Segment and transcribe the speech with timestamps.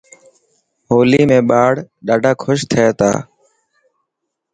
[0.89, 1.73] هولي ۾ ٻار
[2.07, 3.11] ڏاڌا ڪوش ٿي تا.